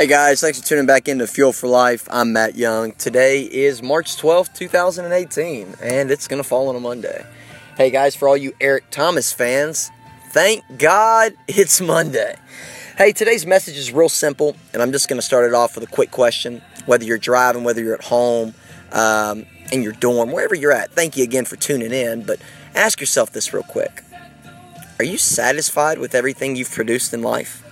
Hey 0.00 0.06
guys, 0.06 0.40
thanks 0.40 0.58
for 0.58 0.66
tuning 0.66 0.86
back 0.86 1.08
into 1.08 1.26
Fuel 1.26 1.52
for 1.52 1.66
Life. 1.66 2.08
I'm 2.10 2.32
Matt 2.32 2.56
Young. 2.56 2.92
Today 2.92 3.42
is 3.42 3.82
March 3.82 4.16
12th, 4.16 4.54
2018, 4.54 5.74
and 5.82 6.10
it's 6.10 6.26
going 6.26 6.42
to 6.42 6.48
fall 6.48 6.68
on 6.68 6.74
a 6.74 6.80
Monday. 6.80 7.22
Hey 7.76 7.90
guys, 7.90 8.16
for 8.16 8.26
all 8.26 8.34
you 8.34 8.54
Eric 8.62 8.84
Thomas 8.90 9.30
fans, 9.30 9.90
thank 10.30 10.64
God 10.78 11.34
it's 11.48 11.82
Monday. 11.82 12.36
Hey, 12.96 13.12
today's 13.12 13.44
message 13.44 13.76
is 13.76 13.92
real 13.92 14.08
simple, 14.08 14.56
and 14.72 14.80
I'm 14.80 14.90
just 14.90 15.06
going 15.06 15.18
to 15.18 15.22
start 15.22 15.44
it 15.44 15.52
off 15.52 15.74
with 15.74 15.84
a 15.84 15.92
quick 15.92 16.10
question. 16.10 16.62
Whether 16.86 17.04
you're 17.04 17.18
driving, 17.18 17.62
whether 17.62 17.82
you're 17.82 17.92
at 17.92 18.04
home, 18.04 18.54
um, 18.92 19.44
in 19.70 19.82
your 19.82 19.92
dorm, 19.92 20.32
wherever 20.32 20.54
you're 20.54 20.72
at, 20.72 20.92
thank 20.92 21.18
you 21.18 21.24
again 21.24 21.44
for 21.44 21.56
tuning 21.56 21.92
in. 21.92 22.22
But 22.22 22.40
ask 22.74 23.00
yourself 23.00 23.32
this 23.32 23.52
real 23.52 23.64
quick 23.64 24.02
Are 24.98 25.04
you 25.04 25.18
satisfied 25.18 25.98
with 25.98 26.14
everything 26.14 26.56
you've 26.56 26.70
produced 26.70 27.12
in 27.12 27.20
life? 27.20 27.66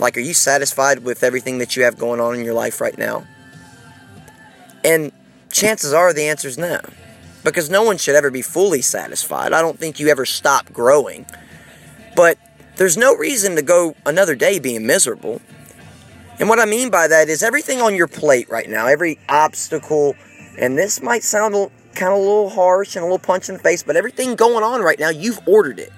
Like, 0.00 0.16
are 0.16 0.20
you 0.20 0.34
satisfied 0.34 1.00
with 1.00 1.22
everything 1.22 1.58
that 1.58 1.76
you 1.76 1.84
have 1.84 1.98
going 1.98 2.20
on 2.20 2.34
in 2.34 2.44
your 2.44 2.54
life 2.54 2.80
right 2.80 2.96
now? 2.96 3.26
And 4.82 5.12
chances 5.52 5.92
are 5.92 6.12
the 6.12 6.24
answer 6.24 6.48
is 6.48 6.56
no. 6.56 6.80
Because 7.44 7.68
no 7.70 7.82
one 7.82 7.98
should 7.98 8.14
ever 8.14 8.30
be 8.30 8.42
fully 8.42 8.80
satisfied. 8.80 9.52
I 9.52 9.60
don't 9.60 9.78
think 9.78 10.00
you 10.00 10.08
ever 10.08 10.24
stop 10.24 10.72
growing. 10.72 11.26
But 12.16 12.38
there's 12.76 12.96
no 12.96 13.14
reason 13.14 13.56
to 13.56 13.62
go 13.62 13.94
another 14.06 14.34
day 14.34 14.58
being 14.58 14.86
miserable. 14.86 15.40
And 16.38 16.48
what 16.48 16.58
I 16.58 16.64
mean 16.64 16.90
by 16.90 17.06
that 17.06 17.28
is 17.28 17.42
everything 17.42 17.82
on 17.82 17.94
your 17.94 18.08
plate 18.08 18.48
right 18.48 18.68
now, 18.68 18.86
every 18.86 19.18
obstacle, 19.28 20.14
and 20.58 20.78
this 20.78 21.02
might 21.02 21.22
sound 21.22 21.54
kind 21.94 22.12
of 22.12 22.18
a 22.18 22.22
little 22.22 22.48
harsh 22.48 22.96
and 22.96 23.02
a 23.02 23.06
little 23.06 23.18
punch 23.18 23.50
in 23.50 23.56
the 23.56 23.60
face, 23.60 23.82
but 23.82 23.96
everything 23.96 24.34
going 24.34 24.64
on 24.64 24.80
right 24.80 24.98
now, 24.98 25.10
you've 25.10 25.40
ordered 25.46 25.78
it. 25.78 25.92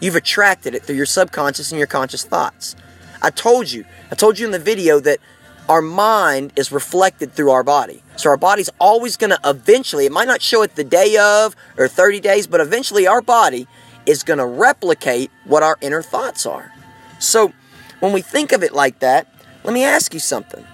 You've 0.00 0.14
attracted 0.14 0.76
it 0.76 0.84
through 0.84 0.96
your 0.96 1.06
subconscious 1.06 1.72
and 1.72 1.78
your 1.78 1.88
conscious 1.88 2.24
thoughts. 2.24 2.76
I 3.22 3.30
told 3.30 3.70
you, 3.70 3.84
I 4.10 4.16
told 4.16 4.38
you 4.38 4.46
in 4.46 4.52
the 4.52 4.58
video 4.58 5.00
that 5.00 5.20
our 5.68 5.80
mind 5.80 6.52
is 6.56 6.72
reflected 6.72 7.32
through 7.32 7.50
our 7.50 7.62
body. 7.62 8.02
So 8.16 8.28
our 8.30 8.36
body's 8.36 8.68
always 8.80 9.16
going 9.16 9.30
to 9.30 9.38
eventually, 9.44 10.06
it 10.06 10.12
might 10.12 10.26
not 10.26 10.42
show 10.42 10.62
it 10.62 10.74
the 10.74 10.84
day 10.84 11.16
of 11.16 11.54
or 11.78 11.88
30 11.88 12.20
days, 12.20 12.46
but 12.46 12.60
eventually 12.60 13.06
our 13.06 13.22
body 13.22 13.68
is 14.04 14.24
going 14.24 14.38
to 14.38 14.46
replicate 14.46 15.30
what 15.44 15.62
our 15.62 15.78
inner 15.80 16.02
thoughts 16.02 16.44
are. 16.44 16.72
So 17.20 17.52
when 18.00 18.12
we 18.12 18.20
think 18.20 18.50
of 18.50 18.64
it 18.64 18.72
like 18.74 18.98
that, 18.98 19.32
let 19.62 19.72
me 19.72 19.84
ask 19.84 20.12
you 20.12 20.20
something. 20.20 20.66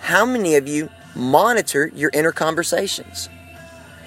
How 0.00 0.26
many 0.26 0.56
of 0.56 0.66
you 0.66 0.90
monitor 1.14 1.92
your 1.94 2.10
inner 2.12 2.32
conversations? 2.32 3.28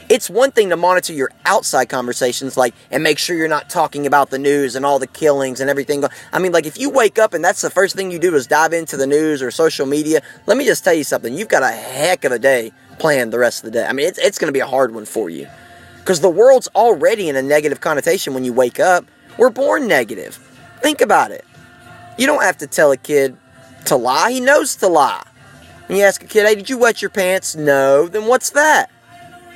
It's 0.10 0.30
one 0.30 0.52
thing 0.52 0.70
to 0.70 0.78
monitor 0.78 1.14
your 1.14 1.32
outside 1.46 1.90
conversations, 1.90 2.58
like, 2.58 2.76
and 2.92 3.02
make 3.02 3.18
sure 3.18 3.36
you're 3.36 3.48
not 3.48 3.70
talking 3.70 4.06
about 4.06 4.30
the 4.30 4.38
news 4.38 4.76
and 4.76 4.86
all 4.86 5.00
the 5.00 5.08
killings 5.08 5.60
and 5.60 5.70
everything. 5.70 6.04
I 6.32 6.40
mean, 6.40 6.52
like, 6.52 6.66
if 6.66 6.78
you 6.78 6.90
wake 6.90 7.18
up 7.18 7.34
and 7.34 7.44
that's 7.44 7.62
the 7.62 7.70
first 7.70 7.96
thing 7.96 8.12
you 8.12 8.20
do 8.20 8.36
is 8.36 8.48
dive 8.48 8.74
into 8.74 8.98
the 8.98 9.08
news 9.08 9.42
or 9.42 9.52
social 9.52 9.86
media, 9.86 10.22
let 10.46 10.58
me 10.58 10.66
just 10.66 10.84
tell 10.84 10.94
you 10.94 11.04
something. 11.04 11.34
You've 11.34 11.48
got 11.48 11.64
a 11.64 11.72
heck 11.72 12.24
of 12.24 12.32
a 12.32 12.40
day 12.40 12.72
planned 13.00 13.34
the 13.34 13.40
rest 13.40 13.64
of 13.64 13.72
the 13.72 13.80
day. 13.80 13.86
I 13.86 13.94
mean, 13.94 14.08
it's, 14.08 14.20
it's 14.20 14.38
going 14.38 14.50
to 14.50 14.54
be 14.54 14.60
a 14.60 14.68
hard 14.68 14.94
one 14.94 15.06
for 15.06 15.30
you. 15.30 15.48
Because 16.00 16.20
the 16.20 16.30
world's 16.30 16.68
already 16.76 17.30
in 17.30 17.36
a 17.36 17.42
negative 17.42 17.82
connotation 17.82 18.34
when 18.34 18.46
you 18.46 18.54
wake 18.54 18.80
up. 18.80 19.06
We're 19.38 19.50
born 19.50 19.88
negative. 19.88 20.36
Think 20.82 21.02
about 21.02 21.32
it. 21.32 21.46
You 22.18 22.28
don't 22.28 22.44
have 22.44 22.58
to 22.60 22.68
tell 22.68 22.92
a 22.92 22.98
kid 22.98 23.36
to 23.86 23.96
lie, 23.96 24.32
he 24.32 24.40
knows 24.40 24.76
to 24.78 24.88
lie. 24.88 25.26
When 25.88 25.98
you 25.98 26.04
ask 26.04 26.24
a 26.24 26.28
kid, 26.28 26.46
hey, 26.46 26.56
did 26.56 26.70
you 26.70 26.78
wet 26.78 27.02
your 27.02 27.10
pants? 27.10 27.56
No. 27.56 28.08
Then 28.08 28.26
what's 28.26 28.52
that? 28.52 28.90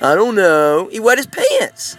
I 0.01 0.15
don't 0.15 0.35
know. 0.35 0.87
He 0.91 0.99
wet 0.99 1.17
his 1.17 1.27
pants. 1.27 1.97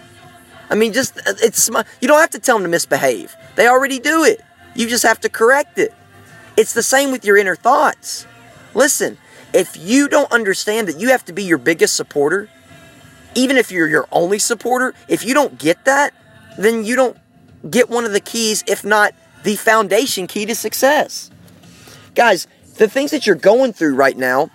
I 0.71 0.75
mean, 0.75 0.93
just, 0.93 1.19
uh, 1.19 1.35
it's, 1.43 1.69
you 2.01 2.09
don't 2.09 2.21
have 2.21 2.31
to 2.31 2.39
tell 2.39 2.57
them 2.57 2.65
to 2.65 2.69
misbehave. 2.69 3.35
They 3.57 3.69
already 3.69 3.99
do 3.99 4.25
it. 4.25 4.41
You 4.75 4.89
just 4.89 5.03
have 5.03 5.21
to 5.21 5.29
correct 5.29 5.79
it. 5.79 5.93
It's 6.57 6.73
the 6.73 6.83
same 6.83 7.11
with 7.11 7.25
your 7.25 7.37
inner 7.37 7.57
thoughts. 7.57 8.27
Listen, 8.75 9.19
if 9.53 9.77
you 9.77 10.09
don't 10.09 10.31
understand 10.31 10.89
that 10.89 10.99
you 10.99 11.09
have 11.09 11.25
to 11.27 11.33
be 11.33 11.43
your 11.43 11.59
biggest 11.59 11.97
supporter, 11.97 12.49
even 13.35 13.57
if 13.57 13.71
you're 13.71 13.89
your 13.89 14.07
only 14.13 14.39
supporter, 14.39 14.95
if 15.09 15.25
you 15.25 15.35
don't 15.35 15.59
get 15.59 15.85
that, 15.85 16.15
then 16.57 16.85
you 16.85 16.97
don't 16.97 17.17
get 17.69 17.91
one 17.91 18.05
of 18.05 18.13
the 18.13 18.21
keys, 18.21 18.65
if 18.67 18.85
not 18.85 19.15
the 19.43 19.57
foundation 19.57 20.27
key 20.27 20.47
to 20.47 20.55
success. 20.55 21.31
Guys, 22.15 22.47
the 22.77 22.89
things 22.89 23.11
that 23.11 23.27
you're 23.27 23.37
going 23.37 23.73
through 23.73 23.95
right 23.95 24.17
now, 24.17 24.51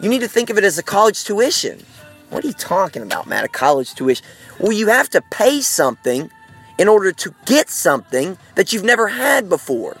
you 0.00 0.08
need 0.08 0.20
to 0.20 0.28
think 0.28 0.50
of 0.50 0.58
it 0.58 0.64
as 0.64 0.78
a 0.78 0.82
college 0.82 1.24
tuition. 1.24 1.84
What 2.34 2.42
are 2.42 2.48
you 2.48 2.52
talking 2.54 3.02
about, 3.02 3.28
man? 3.28 3.44
A 3.44 3.48
college 3.48 3.94
tuition? 3.94 4.26
Well, 4.58 4.72
you 4.72 4.88
have 4.88 5.08
to 5.10 5.20
pay 5.20 5.60
something 5.60 6.32
in 6.78 6.88
order 6.88 7.12
to 7.12 7.32
get 7.44 7.70
something 7.70 8.36
that 8.56 8.72
you've 8.72 8.82
never 8.82 9.06
had 9.06 9.48
before. 9.48 9.96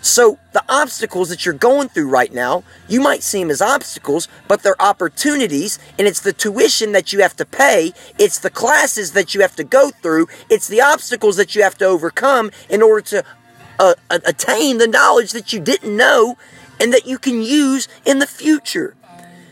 So, 0.00 0.38
the 0.52 0.62
obstacles 0.68 1.30
that 1.30 1.44
you're 1.44 1.54
going 1.54 1.88
through 1.88 2.10
right 2.10 2.32
now, 2.32 2.62
you 2.86 3.00
might 3.00 3.24
see 3.24 3.40
them 3.40 3.50
as 3.50 3.60
obstacles, 3.60 4.28
but 4.46 4.62
they're 4.62 4.80
opportunities, 4.80 5.80
and 5.98 6.06
it's 6.06 6.20
the 6.20 6.32
tuition 6.32 6.92
that 6.92 7.12
you 7.12 7.22
have 7.22 7.34
to 7.34 7.44
pay, 7.44 7.92
it's 8.20 8.38
the 8.38 8.50
classes 8.50 9.10
that 9.14 9.34
you 9.34 9.40
have 9.40 9.56
to 9.56 9.64
go 9.64 9.90
through, 9.90 10.28
it's 10.48 10.68
the 10.68 10.80
obstacles 10.80 11.36
that 11.38 11.56
you 11.56 11.64
have 11.64 11.76
to 11.78 11.86
overcome 11.86 12.52
in 12.70 12.82
order 12.82 13.00
to 13.00 13.24
uh, 13.80 13.94
attain 14.10 14.78
the 14.78 14.86
knowledge 14.86 15.32
that 15.32 15.52
you 15.52 15.58
didn't 15.58 15.96
know 15.96 16.38
and 16.78 16.92
that 16.92 17.04
you 17.08 17.18
can 17.18 17.42
use 17.42 17.88
in 18.06 18.20
the 18.20 18.28
future. 18.28 18.94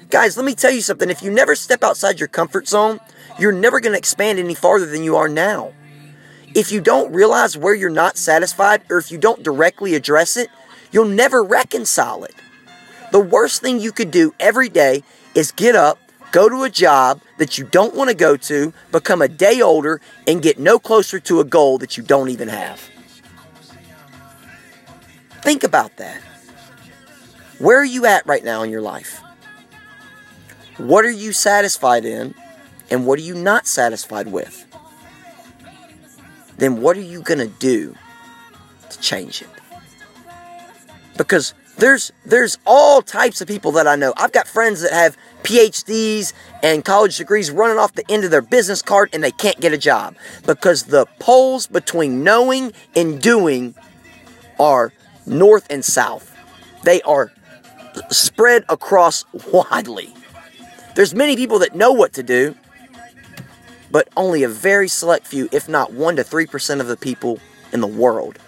Guys, 0.08 0.36
let 0.36 0.46
me 0.46 0.54
tell 0.54 0.70
you 0.70 0.82
something. 0.82 1.10
If 1.10 1.22
you 1.22 1.32
never 1.32 1.56
step 1.56 1.82
outside 1.82 2.20
your 2.20 2.28
comfort 2.28 2.68
zone, 2.68 3.00
you're 3.40 3.50
never 3.50 3.80
going 3.80 3.92
to 3.92 3.98
expand 3.98 4.38
any 4.38 4.54
farther 4.54 4.86
than 4.86 5.02
you 5.02 5.16
are 5.16 5.28
now. 5.28 5.72
If 6.54 6.70
you 6.70 6.80
don't 6.80 7.12
realize 7.12 7.56
where 7.56 7.74
you're 7.74 7.90
not 7.90 8.16
satisfied, 8.16 8.82
or 8.88 8.98
if 8.98 9.10
you 9.10 9.18
don't 9.18 9.42
directly 9.42 9.94
address 9.94 10.36
it, 10.36 10.48
you'll 10.92 11.08
never 11.08 11.42
reconcile 11.42 12.22
it. 12.24 12.34
The 13.10 13.18
worst 13.20 13.62
thing 13.62 13.80
you 13.80 13.90
could 13.90 14.12
do 14.12 14.32
every 14.38 14.68
day 14.68 15.02
is 15.34 15.50
get 15.50 15.74
up, 15.74 15.98
go 16.30 16.48
to 16.48 16.62
a 16.62 16.70
job 16.70 17.20
that 17.38 17.58
you 17.58 17.64
don't 17.64 17.94
want 17.94 18.08
to 18.08 18.16
go 18.16 18.36
to, 18.36 18.72
become 18.92 19.22
a 19.22 19.28
day 19.28 19.60
older, 19.60 20.00
and 20.26 20.40
get 20.40 20.58
no 20.58 20.78
closer 20.78 21.18
to 21.20 21.40
a 21.40 21.44
goal 21.44 21.78
that 21.78 21.96
you 21.96 22.02
don't 22.02 22.28
even 22.28 22.48
have. 22.48 22.80
Think 25.42 25.64
about 25.64 25.96
that. 25.96 26.20
Where 27.58 27.78
are 27.78 27.84
you 27.84 28.06
at 28.06 28.26
right 28.26 28.44
now 28.44 28.62
in 28.62 28.70
your 28.70 28.82
life? 28.82 29.15
What 30.78 31.04
are 31.04 31.10
you 31.10 31.32
satisfied 31.32 32.04
in 32.04 32.34
and 32.90 33.06
what 33.06 33.18
are 33.18 33.22
you 33.22 33.34
not 33.34 33.66
satisfied 33.66 34.28
with? 34.28 34.64
Then 36.58 36.80
what 36.80 36.96
are 36.96 37.02
you 37.02 37.22
going 37.22 37.38
to 37.38 37.46
do 37.46 37.94
to 38.90 39.00
change 39.00 39.42
it? 39.42 39.48
Because 41.16 41.54
there's 41.78 42.12
there's 42.24 42.58
all 42.66 43.02
types 43.02 43.40
of 43.40 43.48
people 43.48 43.72
that 43.72 43.86
I 43.86 43.96
know. 43.96 44.12
I've 44.16 44.32
got 44.32 44.48
friends 44.48 44.80
that 44.82 44.92
have 44.92 45.16
PhDs 45.42 46.32
and 46.62 46.84
college 46.84 47.18
degrees 47.18 47.50
running 47.50 47.78
off 47.78 47.92
the 47.94 48.10
end 48.10 48.24
of 48.24 48.30
their 48.30 48.42
business 48.42 48.82
card 48.82 49.10
and 49.12 49.22
they 49.22 49.30
can't 49.30 49.60
get 49.60 49.72
a 49.72 49.78
job 49.78 50.16
because 50.46 50.84
the 50.84 51.06
poles 51.20 51.66
between 51.66 52.24
knowing 52.24 52.72
and 52.94 53.20
doing 53.20 53.74
are 54.58 54.92
north 55.26 55.66
and 55.70 55.84
south. 55.84 56.34
They 56.84 57.02
are 57.02 57.32
spread 58.10 58.64
across 58.68 59.24
widely. 59.52 60.15
There's 60.96 61.14
many 61.14 61.36
people 61.36 61.58
that 61.58 61.74
know 61.74 61.92
what 61.92 62.14
to 62.14 62.22
do, 62.22 62.56
but 63.90 64.08
only 64.16 64.44
a 64.44 64.48
very 64.48 64.88
select 64.88 65.26
few, 65.26 65.46
if 65.52 65.68
not 65.68 65.92
1 65.92 66.16
to 66.16 66.24
3% 66.24 66.80
of 66.80 66.86
the 66.86 66.96
people 66.96 67.38
in 67.70 67.82
the 67.82 67.86
world 67.86 68.38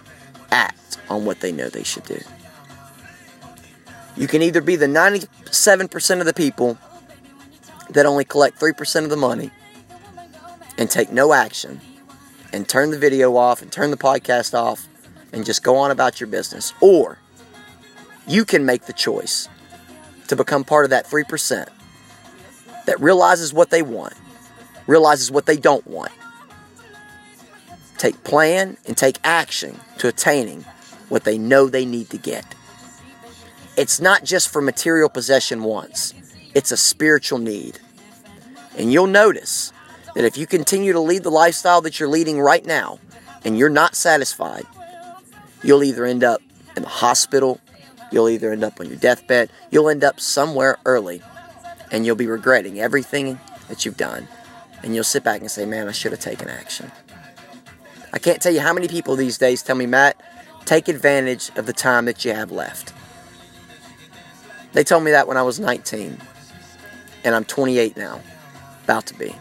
act 0.51 0.97
on 1.11 1.27
what 1.27 1.41
they 1.41 1.53
know 1.53 1.69
they 1.69 1.83
should 1.83 2.05
do. 2.05 2.19
You 4.17 4.27
can 4.27 4.41
either 4.41 4.63
be 4.63 4.77
the 4.77 4.87
97% 4.87 6.21
of 6.21 6.25
the 6.25 6.33
people 6.33 6.79
that 7.91 8.07
only 8.07 8.25
collect 8.25 8.59
3% 8.59 9.05
of 9.05 9.11
the 9.11 9.17
money 9.19 9.51
and 10.79 10.91
take 10.91 11.13
no 11.13 11.35
action 11.35 11.83
and 12.55 12.67
turn 12.67 12.91
the 12.91 12.99
video 12.99 13.37
off 13.37 13.61
and 13.61 13.71
turn 13.71 13.91
the 13.91 13.99
podcast 13.99 14.59
off 14.59 14.89
and 15.35 15.45
just 15.45 15.63
go 15.63 15.77
on 15.77 15.91
about 15.91 16.19
your 16.19 16.29
business. 16.29 16.73
Or 16.81 17.19
you 18.27 18.47
can 18.47 18.65
make 18.65 18.87
the 18.87 18.95
choice 18.95 19.51
to 20.29 20.35
become 20.35 20.65
part 20.65 20.85
of 20.85 20.91
that 20.91 21.07
3% 21.07 21.69
that 22.89 22.99
realizes 23.01 23.53
what 23.53 23.69
they 23.69 23.83
want, 23.83 24.15
realizes 24.87 25.31
what 25.31 25.45
they 25.45 25.59
don't 25.59 25.87
want. 25.87 26.11
Take 27.99 28.25
plan 28.25 28.79
and 28.87 28.97
take 28.97 29.19
action 29.25 29.79
to 29.99 30.09
attaining 30.09 30.65
what 31.11 31.25
they 31.25 31.37
know 31.37 31.69
they 31.69 31.85
need 31.85 32.09
to 32.09 32.17
get. 32.17 32.47
It's 33.77 34.01
not 34.01 34.25
just 34.25 34.51
for 34.51 34.63
material 34.63 35.11
possession 35.11 35.65
once, 35.65 36.15
it's 36.55 36.73
a 36.73 36.79
spiritual 36.79 37.39
need. 37.39 37.79
And 38.79 38.91
you'll 38.91 39.07
notice 39.07 39.71
that 40.15 40.25
if 40.25 40.39
you 40.39 40.47
continue 40.47 40.95
to 40.95 41.01
lead 41.01 41.25
the 41.25 41.31
lifestyle 41.31 41.83
that 41.83 42.01
you're 42.01 42.09
leading 42.09 42.41
right 42.41 42.65
now 42.65 43.01
and 43.45 43.59
you're 43.59 43.69
not 43.69 43.97
satisfied, 43.97 44.65
you'll 45.63 45.85
either 45.85 46.07
end 46.07 46.25
up 46.25 46.41
in 46.75 46.85
the 46.85 46.89
hospital, 46.89 47.61
you'll 48.11 48.31
either 48.31 48.51
end 48.51 48.65
up 48.65 48.81
on 48.81 48.87
your 48.87 48.97
deathbed, 48.97 49.51
you'll 49.71 49.91
end 49.91 50.05
up 50.05 50.21
somewhere 50.21 50.79
early 50.87 51.21
and 51.91 52.05
you'll 52.05 52.17
be 52.17 52.27
regretting 52.27 52.81
everything 52.81 53.39
that 53.69 53.85
you've 53.85 53.97
done. 53.97 54.29
And 54.83 54.95
you'll 54.95 55.05
sit 55.05 55.25
back 55.25 55.41
and 55.41 55.51
say, 55.51 55.67
man, 55.67 55.89
I 55.89 55.93
should 55.93 56.13
have 56.13 56.21
taken 56.21 56.49
action. 56.49 56.93
I 58.13 58.19
can't 58.19 58.41
tell 58.41 58.53
you 58.53 58.61
how 58.61 58.73
many 58.73 58.89
people 58.89 59.17
these 59.17 59.39
days 59.39 59.63
tell 59.63 59.77
me, 59.77 59.87
Matt, 59.87 60.21
take 60.65 60.89
advantage 60.89 61.51
of 61.57 61.67
the 61.67 61.73
time 61.73 62.05
that 62.05 62.25
you 62.25 62.33
have 62.33 62.53
left. 62.53 62.93
They 64.73 64.85
told 64.85 65.03
me 65.05 65.11
that 65.11 65.27
when 65.27 65.37
I 65.37 65.43
was 65.43 65.59
19, 65.59 66.19
and 67.25 67.35
I'm 67.35 67.45
28 67.45 67.97
now, 67.97 68.21
about 68.85 69.07
to 69.07 69.15
be. 69.19 69.35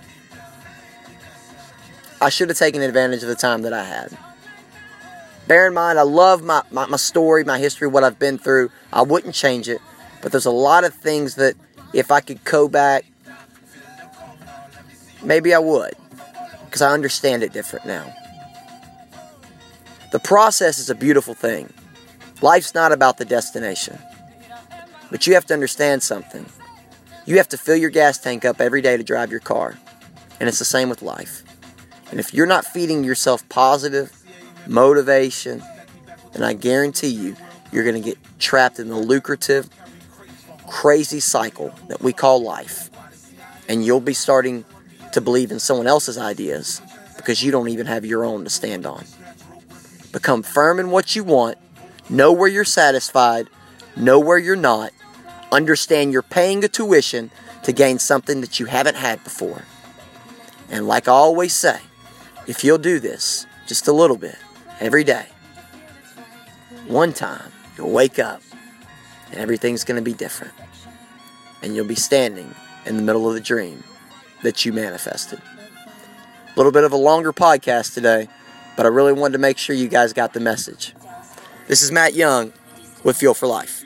I 2.19 2.29
should 2.29 2.49
have 2.49 2.57
taken 2.57 2.81
advantage 2.81 3.21
of 3.21 3.29
the 3.29 3.35
time 3.35 3.61
that 3.61 3.73
I 3.73 3.83
had. 3.83 4.17
Bear 5.47 5.67
in 5.67 5.73
mind, 5.73 5.99
I 5.99 6.01
love 6.01 6.43
my, 6.43 6.63
my, 6.71 6.87
my 6.87 6.97
story, 6.97 7.43
my 7.43 7.59
history, 7.59 7.87
what 7.87 8.03
I've 8.03 8.19
been 8.19 8.37
through. 8.37 8.71
I 8.91 9.03
wouldn't 9.03 9.35
change 9.35 9.69
it, 9.69 9.79
but 10.21 10.31
there's 10.31 10.45
a 10.45 10.51
lot 10.51 10.83
of 10.83 10.93
things 10.93 11.35
that 11.35 11.55
if 11.93 12.11
I 12.11 12.21
could 12.21 12.43
go 12.43 12.67
back, 12.67 13.05
maybe 15.23 15.53
I 15.53 15.59
would, 15.59 15.93
because 16.65 16.81
I 16.81 16.93
understand 16.93 17.43
it 17.43 17.53
different 17.53 17.85
now. 17.85 18.13
The 20.11 20.19
process 20.19 20.79
is 20.79 20.89
a 20.89 20.95
beautiful 20.95 21.33
thing. 21.33 21.71
Life's 22.41 22.73
not 22.73 22.91
about 22.91 23.17
the 23.17 23.25
destination. 23.25 23.99
But 25.09 25.25
you 25.25 25.33
have 25.33 25.45
to 25.47 25.53
understand 25.53 26.03
something. 26.03 26.45
You 27.25 27.37
have 27.37 27.47
to 27.49 27.57
fill 27.57 27.77
your 27.77 27.89
gas 27.89 28.17
tank 28.17 28.45
up 28.45 28.61
every 28.61 28.81
day 28.81 28.97
to 28.97 29.03
drive 29.03 29.31
your 29.31 29.39
car. 29.39 29.77
And 30.39 30.47
it's 30.47 30.59
the 30.59 30.65
same 30.65 30.89
with 30.89 31.01
life. 31.01 31.43
And 32.11 32.19
if 32.19 32.33
you're 32.33 32.45
not 32.45 32.65
feeding 32.65 33.03
yourself 33.03 33.47
positive 33.49 34.13
motivation, 34.65 35.61
then 36.33 36.43
I 36.43 36.53
guarantee 36.53 37.07
you, 37.07 37.35
you're 37.71 37.83
going 37.83 38.01
to 38.01 38.09
get 38.09 38.17
trapped 38.39 38.79
in 38.79 38.87
the 38.87 38.95
lucrative, 38.95 39.69
crazy 40.67 41.19
cycle 41.19 41.73
that 41.87 42.01
we 42.01 42.13
call 42.13 42.41
life. 42.41 42.89
And 43.67 43.85
you'll 43.85 43.99
be 43.99 44.13
starting 44.13 44.65
to 45.13 45.21
believe 45.21 45.51
in 45.51 45.59
someone 45.59 45.87
else's 45.87 46.17
ideas 46.17 46.81
because 47.15 47.43
you 47.43 47.51
don't 47.51 47.69
even 47.69 47.87
have 47.87 48.05
your 48.05 48.23
own 48.23 48.43
to 48.43 48.49
stand 48.49 48.85
on. 48.85 49.03
Become 50.11 50.43
firm 50.43 50.79
in 50.79 50.91
what 50.91 51.15
you 51.15 51.23
want, 51.23 51.57
know 52.09 52.31
where 52.31 52.47
you're 52.47 52.63
satisfied, 52.63 53.49
know 53.95 54.19
where 54.19 54.37
you're 54.37 54.55
not, 54.55 54.91
understand 55.51 56.13
you're 56.13 56.21
paying 56.21 56.63
a 56.63 56.67
tuition 56.67 57.31
to 57.63 57.73
gain 57.73 57.99
something 57.99 58.41
that 58.41 58.59
you 58.59 58.65
haven't 58.65 58.95
had 58.95 59.23
before. 59.23 59.63
And 60.69 60.87
like 60.87 61.07
I 61.07 61.11
always 61.11 61.53
say, 61.53 61.79
if 62.45 62.63
you'll 62.63 62.77
do 62.77 62.99
this 62.99 63.45
just 63.67 63.87
a 63.87 63.91
little 63.91 64.17
bit 64.17 64.37
every 64.79 65.03
day, 65.03 65.25
one 66.87 67.11
time 67.11 67.51
you'll 67.77 67.91
wake 67.91 68.19
up 68.19 68.41
and 69.31 69.39
everything's 69.39 69.83
going 69.83 69.97
to 69.97 70.01
be 70.01 70.13
different. 70.13 70.53
And 71.61 71.75
you'll 71.75 71.85
be 71.85 71.95
standing 71.95 72.53
in 72.85 72.97
the 72.97 73.03
middle 73.03 73.27
of 73.27 73.33
the 73.33 73.41
dream 73.41 73.83
that 74.43 74.65
you 74.65 74.73
manifested. 74.73 75.39
A 75.39 76.53
little 76.55 76.71
bit 76.71 76.83
of 76.83 76.91
a 76.91 76.97
longer 76.97 77.33
podcast 77.33 77.93
today, 77.93 78.27
but 78.75 78.85
I 78.85 78.89
really 78.89 79.13
wanted 79.13 79.33
to 79.33 79.39
make 79.39 79.57
sure 79.57 79.75
you 79.75 79.87
guys 79.87 80.13
got 80.13 80.33
the 80.33 80.39
message. 80.39 80.93
This 81.67 81.81
is 81.81 81.91
Matt 81.91 82.13
Young 82.13 82.53
with 83.03 83.17
Fuel 83.17 83.33
for 83.33 83.47
Life. 83.47 83.76